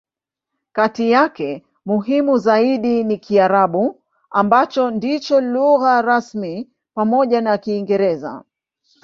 [0.71, 8.43] Kati yake, muhimu zaidi ni Kiarabu, ambacho ndicho lugha rasmi pamoja na Kiingereza.